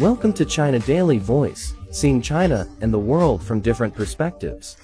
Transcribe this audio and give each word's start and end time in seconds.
Welcome 0.00 0.32
to 0.32 0.46
China 0.46 0.78
Daily 0.78 1.18
Voice, 1.18 1.74
seeing 1.90 2.22
China 2.22 2.66
and 2.80 2.90
the 2.90 2.98
world 2.98 3.42
from 3.42 3.60
different 3.60 3.94
perspectives. 3.94 4.78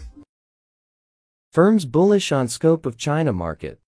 Firms 1.51 1.87
bullish 1.87 2.33
on 2.33 2.49
scope 2.49 2.85
of 2.85 2.99
China 2.99 3.33
market. 3.33 3.81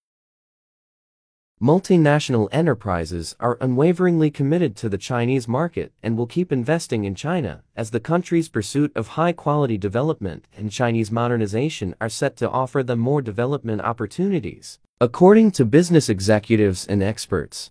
Multinational 1.60 2.48
enterprises 2.50 3.36
are 3.40 3.58
unwaveringly 3.60 4.30
committed 4.30 4.74
to 4.76 4.88
the 4.88 4.96
Chinese 4.96 5.46
market 5.46 5.92
and 6.02 6.16
will 6.16 6.26
keep 6.26 6.50
investing 6.50 7.04
in 7.04 7.14
China 7.14 7.62
as 7.76 7.90
the 7.90 8.00
country's 8.00 8.48
pursuit 8.48 8.90
of 8.96 9.08
high-quality 9.08 9.76
development 9.76 10.46
and 10.56 10.72
Chinese 10.72 11.12
modernization 11.12 11.94
are 12.00 12.08
set 12.08 12.38
to 12.38 12.48
offer 12.48 12.82
them 12.82 13.00
more 13.00 13.20
development 13.20 13.82
opportunities, 13.82 14.78
according 14.98 15.50
to 15.50 15.66
business 15.66 16.08
executives 16.08 16.86
and 16.86 17.02
experts. 17.02 17.70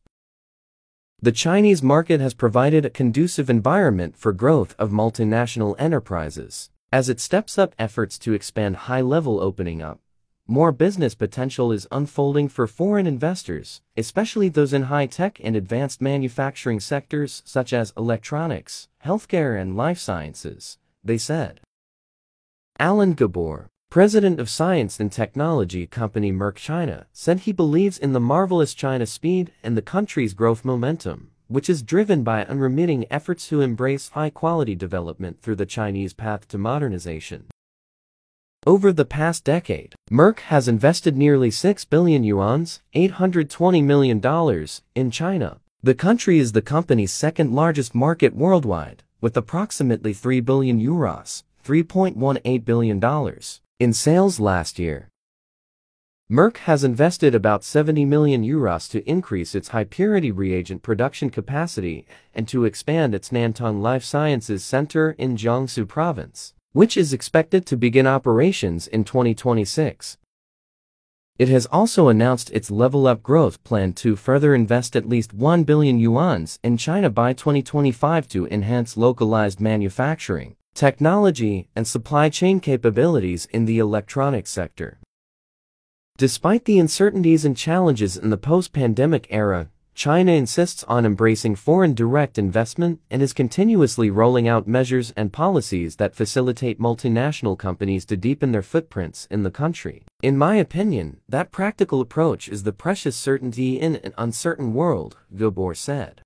The 1.20 1.32
Chinese 1.32 1.82
market 1.82 2.22
has 2.22 2.34
provided 2.34 2.86
a 2.86 2.90
conducive 2.90 3.50
environment 3.50 4.16
for 4.18 4.34
growth 4.34 4.76
of 4.78 4.92
multinational 4.92 5.76
enterprises 5.80 6.70
as 6.92 7.10
it 7.10 7.20
steps 7.20 7.58
up 7.58 7.76
efforts 7.78 8.18
to 8.20 8.34
expand 8.34 8.76
high-level 8.88 9.40
opening 9.40 9.82
up 9.82 10.00
more 10.50 10.72
business 10.72 11.14
potential 11.14 11.74
is 11.74 11.90
unfolding 11.92 12.48
for 12.48 12.68
foreign 12.68 13.06
investors, 13.06 13.82
especially 13.98 14.48
those 14.48 14.72
in 14.72 14.84
high-tech 14.84 15.42
and 15.44 15.58
advanced 15.58 16.02
manufacturing 16.02 16.80
sectors 16.80 17.42
such 17.46 17.74
as 17.74 17.92
electronics, 17.98 18.88
healthcare 19.04 19.60
and 19.60 19.76
life 19.76 20.00
sciences, 20.00 20.78
they 21.04 21.18
said. 21.18 21.60
Allan 22.80 23.14
Gabor, 23.14 23.68
president 23.98 24.40
of 24.40 24.48
science 24.48 25.00
and 25.00 25.12
technology 25.12 25.88
company 25.88 26.32
Merck 26.32 26.54
China, 26.54 27.08
said 27.14 27.40
he 27.40 27.52
believes 27.52 27.98
in 27.98 28.14
the 28.14 28.20
marvelous 28.20 28.76
China 28.76 29.08
speed 29.08 29.52
and 29.64 29.76
the 29.76 29.82
country's 29.82 30.36
growth 30.36 30.64
momentum, 30.64 31.32
which 31.48 31.68
is 31.68 31.82
driven 31.82 32.22
by 32.22 32.46
unremitting 32.46 33.08
efforts 33.10 33.48
to 33.48 33.62
embrace 33.62 34.10
high-quality 34.10 34.76
development 34.76 35.42
through 35.42 35.56
the 35.56 35.66
Chinese 35.66 36.14
path 36.14 36.48
to 36.48 36.60
modernization. 36.60 37.48
Over 38.68 38.94
the 38.94 39.04
past 39.04 39.44
decade, 39.44 39.96
Merck 40.12 40.42
has 40.42 40.68
invested 40.68 41.18
nearly 41.18 41.50
6 41.50 41.86
billion 41.86 42.22
yuans, 42.22 42.82
$820 42.94 43.84
million, 43.84 44.68
in 44.94 45.10
China. 45.10 45.60
The 45.82 45.96
country 45.96 46.38
is 46.38 46.52
the 46.52 46.62
company's 46.62 47.12
second 47.12 47.52
largest 47.52 47.96
market 47.96 48.36
worldwide, 48.36 49.02
with 49.22 49.36
approximately 49.36 50.14
3 50.14 50.40
billion 50.42 50.80
euros, 50.80 51.42
$3.18 51.66 52.64
billion, 52.64 53.00
in 53.80 53.94
sales 53.94 54.40
last 54.40 54.80
year. 54.80 55.10
Merck 56.32 56.58
has 56.58 56.84
invested 56.84 57.34
about 57.34 57.64
70 57.64 58.06
million 58.06 58.44
euros 58.44 58.90
to 58.92 59.08
increase 59.10 59.56
its 59.56 59.70
high-purity 59.70 60.32
reagent 60.32 60.82
production 60.82 61.30
capacity 61.30 62.06
and 62.34 62.48
to 62.48 62.66
expand 62.66 63.16
its 63.16 63.30
Nantong 63.30 63.82
Life 63.82 64.04
Sciences 64.04 64.64
Center 64.64 65.12
in 65.12 65.38
Jiangsu 65.38 65.88
Province 65.88 66.54
which 66.78 66.96
is 66.96 67.12
expected 67.12 67.66
to 67.66 67.76
begin 67.76 68.06
operations 68.06 68.86
in 68.88 69.04
2026. 69.04 70.20
It 71.40 71.50
has 71.50 71.66
also 71.66 72.08
announced 72.08 72.52
its 72.52 72.70
Level 72.70 73.08
Up 73.08 73.24
growth 73.24 73.64
plan 73.64 73.94
to 73.94 74.16
further 74.16 74.54
invest 74.54 74.96
at 74.96 75.10
least 75.10 75.34
1 75.34 75.64
billion 75.64 76.00
yuans 76.00 76.60
in 76.64 76.78
China 76.78 77.10
by 77.10 77.34
2025 77.34 78.28
to 78.28 78.46
enhance 78.50 78.96
localized 78.96 79.60
manufacturing, 79.60 80.56
technology, 80.78 81.68
and 81.76 81.88
supply 81.88 82.30
chain 82.30 82.60
capabilities 82.60 83.48
in 83.52 83.66
the 83.66 83.80
electronics 83.80 84.52
sector. 84.52 85.00
Despite 86.18 86.66
the 86.66 86.78
uncertainties 86.78 87.44
and 87.44 87.58
challenges 87.58 88.16
in 88.16 88.30
the 88.30 88.38
post-pandemic 88.38 89.26
era, 89.32 89.70
China 89.96 90.32
insists 90.32 90.84
on 90.84 91.04
embracing 91.04 91.56
foreign 91.56 91.96
direct 91.96 92.38
investment 92.38 93.02
and 93.10 93.24
is 93.24 93.34
continuously 93.34 94.12
rolling 94.12 94.48
out 94.48 94.68
measures 94.68 95.12
and 95.18 95.34
policies 95.34 95.96
that 95.96 96.14
facilitate 96.16 96.80
multinational 96.80 97.58
companies 97.58 98.06
to 98.06 98.16
deepen 98.16 98.52
their 98.52 98.62
footprints 98.62 99.28
in 99.32 99.42
the 99.42 99.50
country. 99.50 100.04
In 100.22 100.38
my 100.38 100.58
opinion, 100.58 101.18
that 101.28 101.52
practical 101.52 102.02
approach 102.02 102.48
is 102.48 102.62
the 102.62 102.72
precious 102.72 103.16
certainty 103.16 103.80
in 103.80 103.96
an 103.96 104.14
uncertain 104.16 104.76
world, 104.76 105.18
Gabor 105.36 105.74
said. 105.74 106.22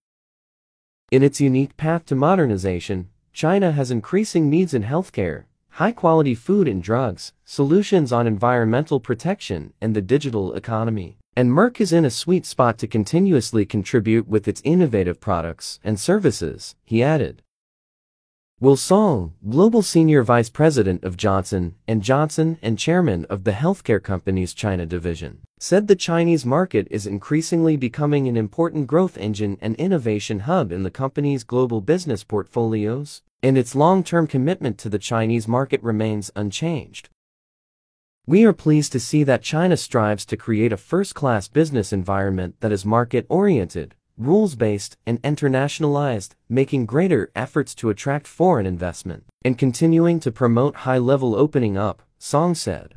In 1.10 1.24
its 1.24 1.40
unique 1.40 1.78
path 1.78 2.06
to 2.08 2.16
modernization, 2.16 3.08
China 3.34 3.72
has 3.72 3.92
increasing 3.92 4.50
needs 4.50 4.74
in 4.74 4.84
healthcare, 4.84 5.46
high-quality 5.70 6.36
food 6.36 6.68
and 6.68 6.84
drugs, 6.84 7.34
solutions 7.46 8.12
on 8.12 8.28
environmental 8.28 9.00
protection, 9.00 9.74
and 9.80 9.96
the 9.96 10.02
digital 10.02 10.54
economy. 10.54 11.18
And 11.36 11.50
Merck 11.50 11.80
is 11.80 11.94
in 11.94 12.04
a 12.04 12.10
sweet 12.10 12.46
spot 12.46 12.78
to 12.80 12.88
continuously 12.88 13.66
contribute 13.66 14.28
with 14.28 14.48
its 14.48 14.62
innovative 14.66 15.22
products 15.22 15.80
and 15.84 15.98
services, 16.00 16.76
he 16.84 17.02
added. 17.02 17.42
Will 18.62 18.78
Song, 18.78 19.34
Global 19.50 19.82
Senior 19.82 20.22
Vice 20.22 20.52
President 20.52 21.04
of 21.04 21.18
Johnson 21.18 21.74
& 21.90 22.00
Johnson 22.00 22.60
and 22.62 22.78
Chairman 22.78 23.26
of 23.26 23.44
the 23.44 23.54
healthcare 23.54 24.04
company's 24.04 24.54
China 24.54 24.86
division, 24.86 25.40
said 25.58 25.88
the 25.88 25.96
Chinese 25.96 26.46
market 26.46 26.88
is 26.92 27.08
increasingly 27.08 27.76
becoming 27.76 28.28
an 28.28 28.38
important 28.38 28.86
growth 28.86 29.18
engine 29.18 29.58
and 29.62 29.74
innovation 29.78 30.42
hub 30.42 30.72
in 30.72 30.84
the 30.84 30.92
company's 30.92 31.44
global 31.44 31.82
business 31.82 32.24
portfolios, 32.24 33.24
and 33.42 33.58
its 33.58 33.74
long-term 33.74 34.28
commitment 34.28 34.78
to 34.78 34.90
the 34.90 35.00
Chinese 35.00 35.48
market 35.48 35.82
remains 35.82 36.30
unchanged. 36.36 37.10
We 38.28 38.46
are 38.46 38.54
pleased 38.54 38.92
to 38.92 39.00
see 39.00 39.24
that 39.24 39.42
China 39.42 39.76
strives 39.76 40.24
to 40.28 40.38
create 40.38 40.72
a 40.72 40.78
first-class 40.78 41.48
business 41.48 41.92
environment 41.92 42.58
that 42.60 42.72
is 42.72 42.86
market-oriented, 42.86 43.96
rules-based, 44.26 44.98
and 45.06 45.22
internationalized, 45.22 46.32
making 46.50 46.86
greater 46.86 47.32
efforts 47.36 47.76
to 47.76 47.90
attract 47.90 48.28
foreign 48.28 48.66
investment, 48.66 49.26
and 49.44 49.58
continuing 49.58 50.20
to 50.20 50.32
promote 50.32 50.88
high-level 50.88 51.36
opening 51.36 51.78
up, 51.78 52.02
Song 52.20 52.56
said. 52.56 52.94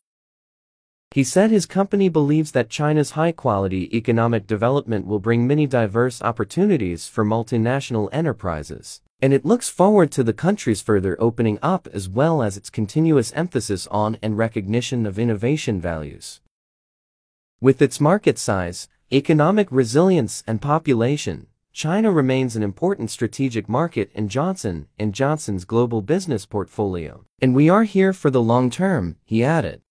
He 1.10 1.24
said 1.24 1.50
his 1.50 1.66
company 1.66 2.08
believes 2.08 2.52
that 2.52 2.70
China's 2.70 3.12
high-quality 3.12 3.96
economic 3.96 4.46
development 4.46 5.06
will 5.06 5.20
bring 5.20 5.46
many 5.46 5.66
diverse 5.66 6.20
opportunities 6.22 7.08
for 7.08 7.24
multinational 7.24 8.08
enterprises 8.12 9.00
and 9.24 9.32
it 9.32 9.46
looks 9.46 9.70
forward 9.70 10.10
to 10.10 10.22
the 10.22 10.34
country's 10.34 10.82
further 10.82 11.16
opening 11.18 11.58
up 11.62 11.88
as 11.94 12.10
well 12.10 12.42
as 12.42 12.58
its 12.58 12.68
continuous 12.68 13.32
emphasis 13.34 13.86
on 13.86 14.18
and 14.20 14.36
recognition 14.36 15.06
of 15.06 15.18
innovation 15.18 15.80
values. 15.80 16.42
With 17.58 17.80
its 17.80 18.02
market 18.02 18.38
size, 18.38 18.86
economic 19.14 19.68
resilience 19.70 20.42
and 20.44 20.60
population, 20.60 21.46
China 21.72 22.10
remains 22.10 22.56
an 22.56 22.64
important 22.64 23.12
strategic 23.12 23.68
market 23.68 24.10
in 24.12 24.28
Johnson 24.28 24.88
& 25.00 25.10
Johnson's 25.12 25.64
global 25.64 26.02
business 26.02 26.44
portfolio. 26.46 27.24
And 27.40 27.54
we 27.54 27.68
are 27.68 27.84
here 27.84 28.12
for 28.12 28.28
the 28.28 28.42
long 28.42 28.70
term, 28.70 29.14
he 29.24 29.44
added. 29.44 29.82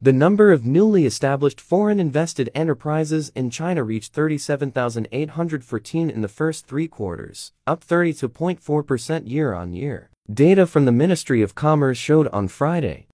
The 0.00 0.12
number 0.12 0.52
of 0.52 0.64
newly 0.64 1.06
established 1.06 1.60
foreign 1.60 1.98
invested 1.98 2.50
enterprises 2.54 3.32
in 3.34 3.50
China 3.50 3.82
reached 3.82 4.12
37,814 4.12 6.08
in 6.08 6.20
the 6.20 6.28
first 6.28 6.68
three 6.68 6.86
quarters, 6.86 7.50
up 7.66 7.84
32.4% 7.84 9.28
year 9.28 9.54
on 9.54 9.72
year. 9.72 10.10
Data 10.32 10.68
from 10.68 10.84
the 10.84 10.92
Ministry 10.92 11.42
of 11.42 11.56
Commerce 11.56 11.98
showed 11.98 12.28
on 12.28 12.46
Friday. 12.46 13.08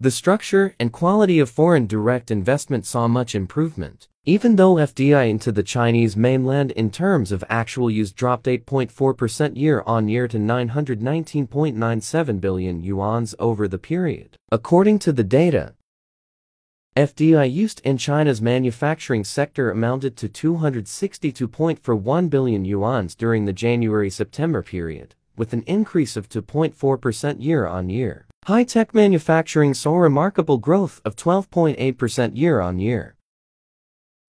The 0.00 0.12
structure 0.12 0.76
and 0.78 0.92
quality 0.92 1.40
of 1.40 1.50
foreign 1.50 1.88
direct 1.88 2.30
investment 2.30 2.86
saw 2.86 3.08
much 3.08 3.34
improvement, 3.34 4.06
even 4.24 4.54
though 4.54 4.74
FDI 4.74 5.28
into 5.28 5.50
the 5.50 5.64
Chinese 5.64 6.16
mainland 6.16 6.70
in 6.70 6.92
terms 6.92 7.32
of 7.32 7.42
actual 7.48 7.90
use 7.90 8.12
dropped 8.12 8.46
8.4% 8.46 9.56
year 9.56 9.82
on 9.86 10.06
year 10.06 10.28
to 10.28 10.38
919.97 10.38 12.40
billion 12.40 12.80
yuans 12.80 13.34
over 13.40 13.66
the 13.66 13.76
period. 13.76 14.36
According 14.52 15.00
to 15.00 15.10
the 15.10 15.24
data, 15.24 15.74
FDI 16.96 17.52
used 17.52 17.80
in 17.84 17.98
China's 17.98 18.40
manufacturing 18.40 19.24
sector 19.24 19.68
amounted 19.68 20.16
to 20.18 20.28
262.41 20.28 22.30
billion 22.30 22.64
yuans 22.64 23.16
during 23.16 23.46
the 23.46 23.52
January-September 23.52 24.62
period, 24.62 25.16
with 25.36 25.52
an 25.52 25.64
increase 25.66 26.16
of 26.16 26.28
2.4% 26.28 27.42
year 27.42 27.66
on 27.66 27.88
year. 27.88 28.27
High-tech 28.48 28.94
manufacturing 28.94 29.74
saw 29.74 29.98
remarkable 29.98 30.56
growth 30.56 31.02
of 31.04 31.16
12.8% 31.16 32.34
year 32.34 32.62
on 32.62 32.78
year. 32.78 33.14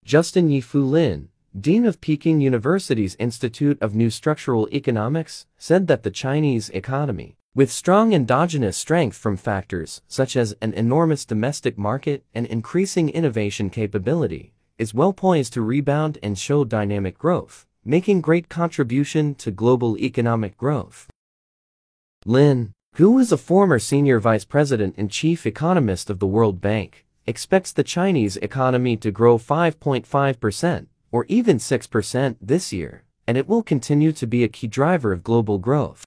Justin 0.04 0.48
Yifu 0.48 0.84
Lin, 0.84 1.28
Dean 1.56 1.86
of 1.86 2.00
Peking 2.00 2.40
University's 2.40 3.14
Institute 3.20 3.80
of 3.80 3.94
New 3.94 4.10
Structural 4.10 4.68
Economics, 4.72 5.46
said 5.56 5.86
that 5.86 6.02
the 6.02 6.10
Chinese 6.10 6.68
economy 6.70 7.36
with 7.54 7.70
strong 7.70 8.12
endogenous 8.12 8.76
strength 8.76 9.16
from 9.16 9.36
factors 9.36 10.02
such 10.08 10.34
as 10.34 10.52
an 10.60 10.72
enormous 10.72 11.24
domestic 11.24 11.78
market 11.78 12.24
and 12.34 12.44
increasing 12.46 13.08
innovation 13.10 13.70
capability, 13.70 14.52
is 14.78 14.92
well 14.92 15.12
poised 15.12 15.52
to 15.52 15.62
rebound 15.62 16.18
and 16.24 16.36
show 16.36 16.64
dynamic 16.64 17.16
growth, 17.16 17.68
making 17.84 18.20
great 18.20 18.48
contribution 18.48 19.36
to 19.36 19.52
global 19.52 19.96
economic 19.96 20.56
growth. 20.56 21.06
Lin, 22.26 22.72
who 22.94 23.18
is 23.18 23.30
a 23.30 23.36
former 23.36 23.78
senior 23.78 24.18
vice 24.18 24.44
president 24.44 24.94
and 24.98 25.10
chief 25.10 25.46
economist 25.46 26.10
of 26.10 26.18
the 26.18 26.26
World 26.26 26.60
Bank, 26.60 27.04
expects 27.26 27.70
the 27.70 27.84
Chinese 27.84 28.36
economy 28.38 28.96
to 28.96 29.10
grow 29.10 29.38
5.5% 29.38 30.86
or 31.12 31.24
even 31.28 31.58
6% 31.58 32.36
this 32.40 32.72
year, 32.72 33.04
and 33.26 33.36
it 33.36 33.46
will 33.46 33.62
continue 33.62 34.10
to 34.12 34.26
be 34.26 34.42
a 34.42 34.48
key 34.48 34.66
driver 34.66 35.12
of 35.12 35.22
global 35.22 35.58
growth. 35.58 36.04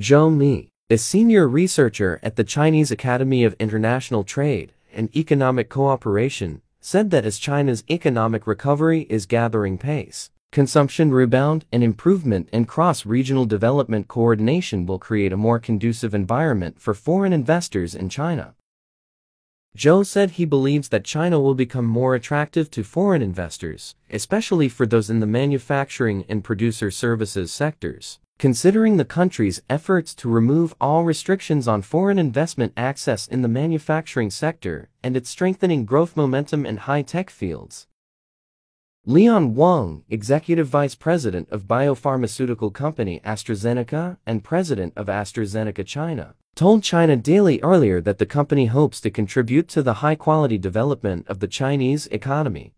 Zhou 0.00 0.34
Mi, 0.34 0.68
a 0.88 0.96
senior 0.96 1.48
researcher 1.48 2.20
at 2.22 2.36
the 2.36 2.44
Chinese 2.44 2.90
Academy 2.90 3.44
of 3.44 3.54
International 3.58 4.24
Trade 4.24 4.72
and 4.94 5.14
Economic 5.14 5.68
Cooperation, 5.68 6.62
said 6.80 7.10
that 7.10 7.26
as 7.26 7.38
China's 7.38 7.84
economic 7.90 8.46
recovery 8.46 9.02
is 9.10 9.26
gathering 9.26 9.76
pace, 9.76 10.30
consumption 10.52 11.10
rebound 11.10 11.64
and 11.70 11.82
improvement 11.82 12.48
in 12.52 12.64
cross-regional 12.64 13.44
development 13.44 14.08
coordination 14.08 14.86
will 14.86 14.98
create 14.98 15.32
a 15.32 15.36
more 15.36 15.58
conducive 15.58 16.14
environment 16.14 16.80
for 16.80 16.94
foreign 16.94 17.32
investors 17.32 17.94
in 17.94 18.08
China. 18.08 18.54
Zhou 19.76 20.06
said 20.06 20.30
he 20.30 20.46
believes 20.46 20.88
that 20.88 21.04
China 21.04 21.38
will 21.38 21.54
become 21.54 21.84
more 21.84 22.14
attractive 22.14 22.70
to 22.70 22.82
foreign 22.82 23.20
investors, 23.20 23.94
especially 24.10 24.70
for 24.70 24.86
those 24.86 25.10
in 25.10 25.20
the 25.20 25.26
manufacturing 25.26 26.24
and 26.30 26.42
producer 26.42 26.90
services 26.90 27.52
sectors, 27.52 28.18
considering 28.38 28.96
the 28.96 29.04
country's 29.04 29.60
efforts 29.68 30.14
to 30.14 30.30
remove 30.30 30.74
all 30.80 31.04
restrictions 31.04 31.68
on 31.68 31.82
foreign 31.82 32.18
investment 32.18 32.72
access 32.74 33.26
in 33.26 33.42
the 33.42 33.48
manufacturing 33.48 34.30
sector 34.30 34.88
and 35.02 35.14
its 35.14 35.28
strengthening 35.28 35.84
growth 35.84 36.16
momentum 36.16 36.64
in 36.64 36.78
high-tech 36.78 37.28
fields. 37.28 37.86
Leon 39.08 39.54
Wang, 39.54 40.02
Executive 40.08 40.66
Vice 40.66 40.96
President 40.96 41.48
of 41.52 41.68
biopharmaceutical 41.68 42.74
company 42.74 43.20
AstraZeneca 43.24 44.16
and 44.26 44.42
President 44.42 44.92
of 44.96 45.06
AstraZeneca 45.06 45.86
China, 45.86 46.34
told 46.56 46.82
China 46.82 47.14
Daily 47.14 47.60
earlier 47.62 48.00
that 48.00 48.18
the 48.18 48.26
company 48.26 48.66
hopes 48.66 49.00
to 49.00 49.08
contribute 49.08 49.68
to 49.68 49.80
the 49.80 50.02
high-quality 50.02 50.58
development 50.58 51.24
of 51.28 51.38
the 51.38 51.46
Chinese 51.46 52.08
economy. 52.08 52.72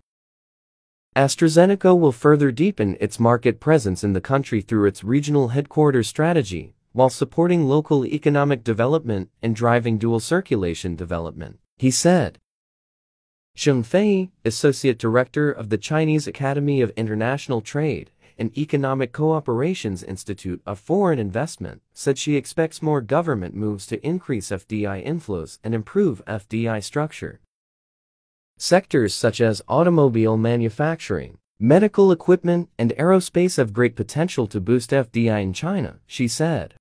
AstraZeneca 1.16 1.98
will 1.98 2.12
further 2.12 2.52
deepen 2.52 2.98
its 3.00 3.18
market 3.18 3.58
presence 3.58 4.04
in 4.04 4.12
the 4.12 4.20
country 4.20 4.60
through 4.60 4.84
its 4.84 5.02
regional 5.02 5.48
headquarters 5.48 6.08
strategy, 6.08 6.74
while 6.92 7.08
supporting 7.08 7.66
local 7.66 8.04
economic 8.04 8.62
development 8.62 9.30
and 9.40 9.56
driving 9.56 9.96
dual 9.96 10.20
circulation 10.20 10.94
development, 10.94 11.58
he 11.78 11.90
said. 11.90 12.38
Zheng 13.58 13.84
Fei, 13.84 14.30
Associate 14.44 14.96
Director 14.96 15.50
of 15.50 15.68
the 15.68 15.78
Chinese 15.78 16.28
Academy 16.28 16.80
of 16.80 16.90
International 16.90 17.60
Trade, 17.60 18.12
and 18.38 18.56
Economic 18.56 19.12
Cooperations 19.12 20.04
Institute 20.04 20.62
of 20.64 20.78
Foreign 20.78 21.18
Investment, 21.18 21.82
said 21.92 22.18
she 22.18 22.36
expects 22.36 22.80
more 22.80 23.00
government 23.00 23.56
moves 23.56 23.84
to 23.86 24.06
increase 24.06 24.50
FDI 24.50 25.04
inflows 25.04 25.58
and 25.64 25.74
improve 25.74 26.24
FDI 26.24 26.80
structure. 26.84 27.40
Sectors 28.58 29.12
such 29.12 29.40
as 29.40 29.60
automobile 29.66 30.36
manufacturing, 30.36 31.38
medical 31.58 32.12
equipment, 32.12 32.68
and 32.78 32.92
aerospace 32.92 33.56
have 33.56 33.72
great 33.72 33.96
potential 33.96 34.46
to 34.46 34.60
boost 34.60 34.90
FDI 34.90 35.42
in 35.42 35.52
China, 35.52 35.98
she 36.06 36.28
said. 36.28 36.74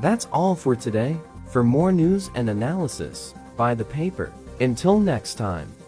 That's 0.00 0.24
all 0.32 0.54
for 0.54 0.74
today. 0.74 1.18
For 1.48 1.62
more 1.62 1.92
news 1.92 2.30
and 2.34 2.48
analysis, 2.48 3.34
buy 3.58 3.74
the 3.74 3.84
paper. 3.84 4.32
Until 4.62 5.00
next 5.00 5.34
time. 5.38 5.81